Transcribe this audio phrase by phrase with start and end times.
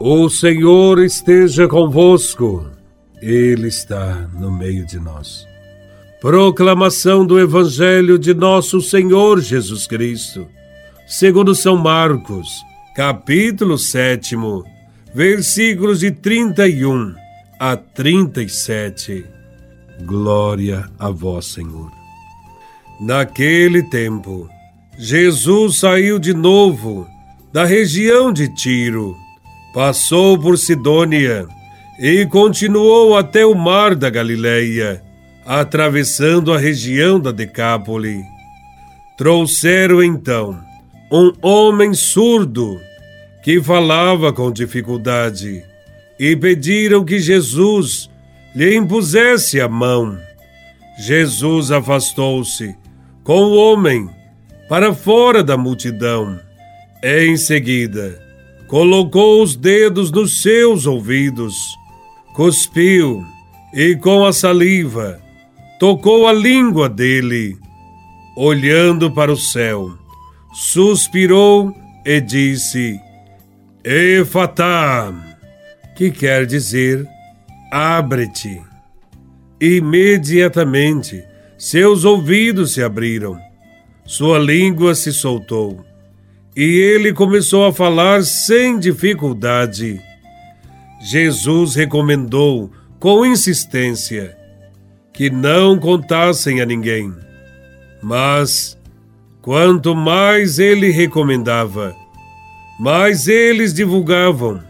[0.00, 2.70] O Senhor esteja convosco,
[3.20, 5.44] Ele está no meio de nós.
[6.20, 10.46] Proclamação do Evangelho de Nosso Senhor Jesus Cristo,
[11.04, 12.48] segundo São Marcos,
[12.94, 14.36] capítulo 7,
[15.12, 17.16] versículos de 31
[17.58, 19.26] a 37.
[20.04, 21.90] Glória a Vós, Senhor.
[23.00, 24.48] Naquele tempo,
[24.96, 27.04] Jesus saiu de novo
[27.52, 29.16] da região de Tiro
[29.78, 31.46] passou por Sidônia
[32.00, 35.00] e continuou até o mar da Galileia,
[35.46, 38.24] atravessando a região da Decápole.
[39.16, 40.58] Trouxeram então
[41.12, 42.80] um homem surdo
[43.40, 45.62] que falava com dificuldade
[46.18, 48.10] e pediram que Jesus
[48.56, 50.18] lhe impusesse a mão.
[50.98, 52.74] Jesus afastou-se
[53.22, 54.10] com o homem
[54.68, 56.36] para fora da multidão.
[57.00, 58.27] Em seguida,
[58.68, 61.56] colocou os dedos nos seus ouvidos,
[62.34, 63.24] cuspiu
[63.74, 65.20] e com a saliva
[65.78, 67.56] tocou a língua dele.
[68.36, 69.96] Olhando para o céu,
[70.52, 73.00] suspirou e disse:
[73.82, 75.12] Efatá,
[75.96, 77.06] que quer dizer
[77.70, 78.62] abre-te.
[79.60, 81.24] Imediatamente
[81.56, 83.36] seus ouvidos se abriram,
[84.04, 85.84] sua língua se soltou
[86.60, 90.00] e ele começou a falar sem dificuldade.
[91.00, 94.36] Jesus recomendou com insistência
[95.12, 97.14] que não contassem a ninguém.
[98.02, 98.76] Mas,
[99.40, 101.94] quanto mais ele recomendava,
[102.80, 104.60] mais eles divulgavam.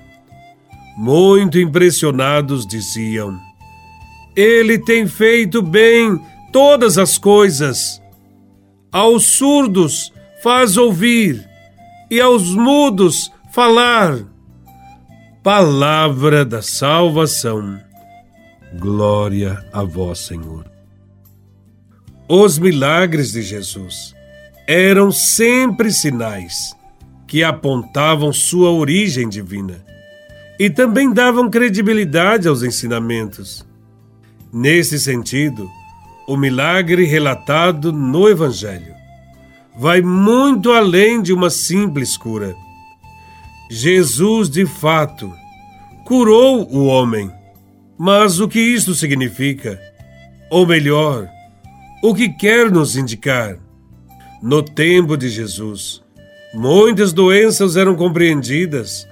[0.94, 3.40] Muito impressionados diziam:
[4.36, 6.20] Ele tem feito bem
[6.52, 7.98] todas as coisas.
[8.92, 11.47] Aos surdos faz ouvir
[12.10, 14.24] e aos mudos falar.
[15.42, 17.80] Palavra da salvação.
[18.78, 20.64] Glória a vós, Senhor.
[22.28, 24.14] Os milagres de Jesus
[24.66, 26.76] eram sempre sinais
[27.26, 29.82] que apontavam sua origem divina
[30.58, 33.66] e também davam credibilidade aos ensinamentos.
[34.52, 35.70] Nesse sentido,
[36.26, 38.97] o milagre relatado no Evangelho
[39.78, 42.56] vai muito além de uma simples cura.
[43.70, 45.32] Jesus, de fato,
[46.04, 47.30] curou o homem.
[47.96, 49.80] Mas o que isto significa?
[50.50, 51.28] Ou melhor,
[52.02, 53.56] o que quer nos indicar?
[54.42, 56.02] No tempo de Jesus,
[56.52, 59.06] muitas doenças eram compreendidas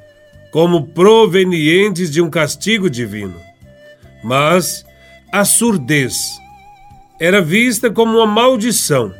[0.50, 3.40] como provenientes de um castigo divino.
[4.24, 4.84] Mas
[5.32, 6.40] a surdez
[7.20, 9.12] era vista como uma maldição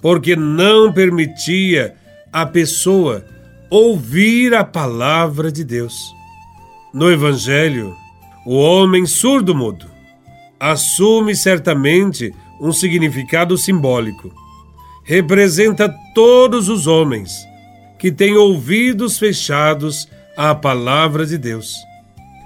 [0.00, 1.94] porque não permitia
[2.32, 3.24] a pessoa
[3.70, 5.94] ouvir a palavra de Deus.
[6.92, 7.94] No Evangelho,
[8.46, 9.86] o homem surdo-mudo
[10.58, 14.32] assume certamente um significado simbólico.
[15.04, 17.46] Representa todos os homens
[17.98, 21.74] que têm ouvidos fechados à palavra de Deus.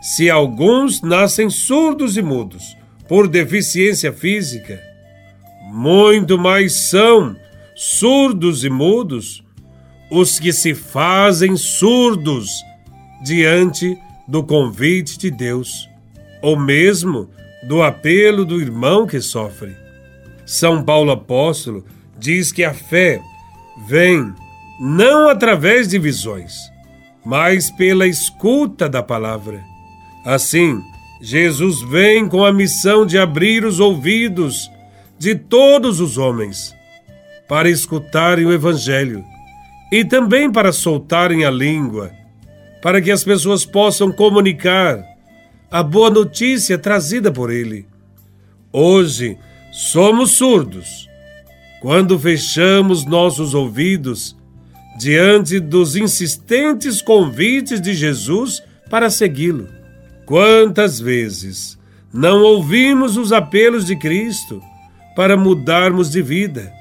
[0.00, 2.76] Se alguns nascem surdos e mudos
[3.08, 4.80] por deficiência física,
[5.72, 7.36] muito mais são
[7.84, 9.42] surdos e mudos
[10.08, 12.48] os que se fazem surdos
[13.24, 13.98] diante
[14.28, 15.88] do convite de Deus,
[16.40, 17.28] ou mesmo
[17.66, 19.76] do apelo do irmão que sofre.
[20.46, 21.84] São Paulo apóstolo
[22.16, 23.20] diz que a fé
[23.88, 24.32] vem
[24.80, 26.54] não através de visões,
[27.24, 29.60] mas pela escuta da palavra.
[30.24, 30.80] Assim,
[31.20, 34.70] Jesus vem com a missão de abrir os ouvidos
[35.18, 36.80] de todos os homens
[37.52, 39.22] para escutarem o Evangelho
[39.92, 42.10] e também para soltarem a língua,
[42.80, 45.04] para que as pessoas possam comunicar
[45.70, 47.86] a boa notícia trazida por ele.
[48.72, 49.36] Hoje
[49.70, 51.06] somos surdos
[51.82, 54.34] quando fechamos nossos ouvidos
[54.98, 59.68] diante dos insistentes convites de Jesus para segui-lo.
[60.24, 61.78] Quantas vezes
[62.10, 64.62] não ouvimos os apelos de Cristo?
[65.14, 66.72] para mudarmos de vida,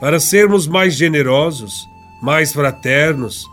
[0.00, 1.86] para sermos mais generosos,
[2.22, 3.46] mais fraternos,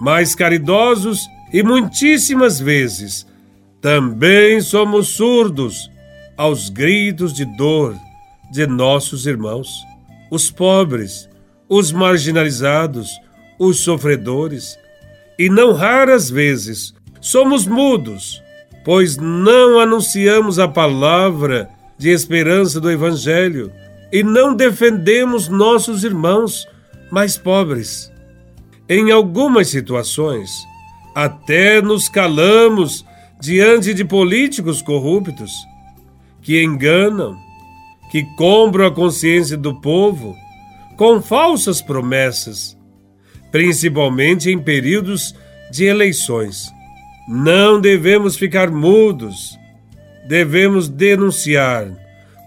[0.00, 3.26] mais caridosos e muitíssimas vezes
[3.80, 5.90] também somos surdos
[6.36, 7.96] aos gritos de dor
[8.50, 9.82] de nossos irmãos,
[10.30, 11.28] os pobres,
[11.68, 13.10] os marginalizados,
[13.58, 14.78] os sofredores,
[15.38, 18.42] e não raras vezes somos mudos,
[18.84, 23.72] pois não anunciamos a palavra de esperança do Evangelho
[24.12, 26.66] e não defendemos nossos irmãos
[27.10, 28.12] mais pobres.
[28.88, 30.50] Em algumas situações,
[31.16, 33.02] Até nos calamos
[33.40, 35.50] diante de políticos corruptos
[36.42, 37.34] que enganam,
[38.10, 40.36] que compram a consciência do povo
[40.98, 42.76] com falsas promessas,
[43.50, 45.34] principalmente em períodos
[45.70, 46.70] de eleições.
[47.26, 49.58] Não devemos ficar mudos,
[50.28, 51.88] devemos denunciar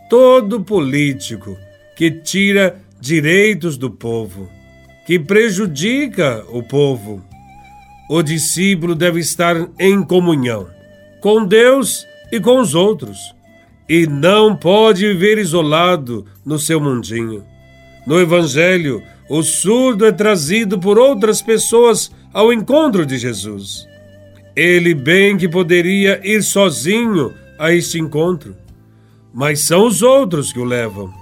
[0.10, 1.58] todo político
[1.96, 4.50] que tira direitos do povo,
[5.06, 7.24] que prejudica o povo.
[8.10, 10.68] O discípulo deve estar em comunhão
[11.22, 13.18] com Deus e com os outros,
[13.88, 17.44] e não pode viver isolado no seu mundinho.
[18.08, 23.88] No Evangelho, o surdo é trazido por outras pessoas ao encontro de Jesus.
[24.56, 28.56] Ele bem que poderia ir sozinho a este encontro,
[29.34, 31.14] mas são os outros que o levam.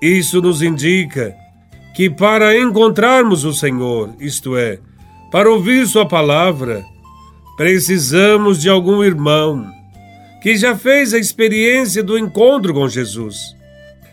[0.00, 1.34] Isso nos indica
[1.94, 4.78] que para encontrarmos o Senhor, isto é,
[5.30, 6.84] para ouvir Sua palavra,
[7.56, 9.70] precisamos de algum irmão
[10.42, 13.54] que já fez a experiência do encontro com Jesus.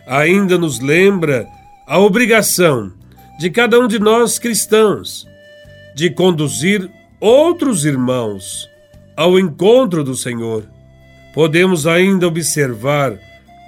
[0.06, 1.48] Ainda nos lembra
[1.88, 2.92] a obrigação
[3.40, 5.28] de cada um de nós cristãos
[5.98, 8.70] de conduzir outros irmãos
[9.16, 10.64] ao encontro do Senhor.
[11.38, 13.20] Podemos ainda observar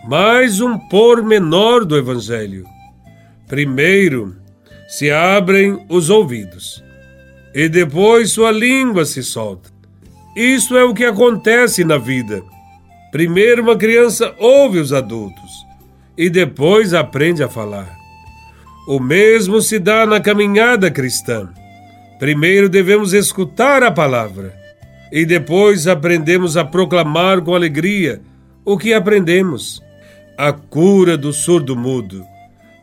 [0.04, 2.66] mais um pormenor do Evangelho.
[3.48, 4.36] Primeiro,
[4.88, 6.84] se abrem os ouvidos
[7.54, 9.70] e depois sua língua se solta.
[10.36, 12.42] Isso é o que acontece na vida.
[13.12, 15.52] Primeiro, uma criança ouve os adultos
[16.18, 17.96] e depois aprende a falar.
[18.88, 21.48] O mesmo se dá na caminhada cristã.
[22.18, 24.59] Primeiro devemos escutar a palavra
[25.12, 28.22] e depois aprendemos a proclamar com alegria
[28.64, 29.82] o que aprendemos.
[30.38, 32.26] A cura do surdo-mudo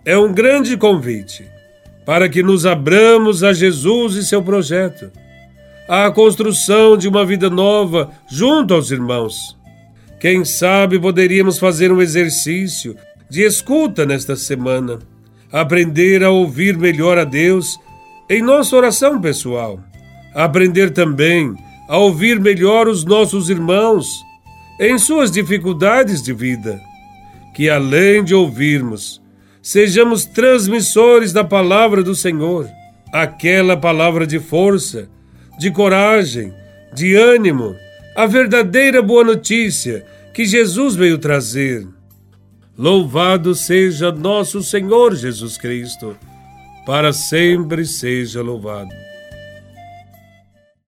[0.05, 1.45] é um grande convite
[2.05, 5.11] para que nos abramos a Jesus e seu projeto,
[5.89, 9.57] à construção de uma vida nova junto aos irmãos.
[10.21, 12.97] Quem sabe poderíamos fazer um exercício
[13.29, 14.99] de escuta nesta semana,
[15.51, 17.79] aprender a ouvir melhor a Deus
[18.29, 19.81] em nossa oração pessoal,
[20.35, 21.55] aprender também
[21.89, 24.07] a ouvir melhor os nossos irmãos
[24.81, 26.81] em suas dificuldades de vida
[27.57, 29.23] que além de ouvirmos,
[29.63, 32.69] sejamos transmissores da palavra do Senhor,
[33.11, 35.09] aquela palavra de força,
[35.59, 36.53] de coragem,
[36.93, 37.75] de ânimo,
[38.15, 40.05] a verdadeira boa notícia
[40.35, 41.89] que Jesus veio trazer.
[42.77, 46.15] Louvado seja nosso Senhor Jesus Cristo,
[46.85, 48.95] para sempre seja louvado.